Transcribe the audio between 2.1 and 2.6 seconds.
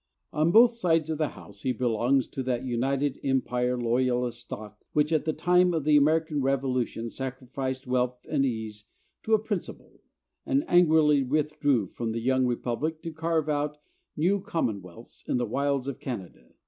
to